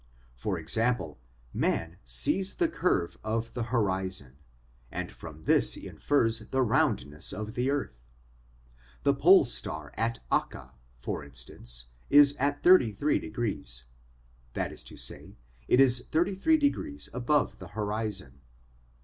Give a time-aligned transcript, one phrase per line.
[0.35, 1.19] For example,
[1.53, 4.37] man sees the curve of the horizon,
[4.91, 8.01] and from this he infers the roundness of the earth.
[9.03, 13.63] The Pole Star at Acca, for instance, is at 33,
[14.53, 15.37] that is to say,
[15.67, 18.41] it is 33 above the horizon.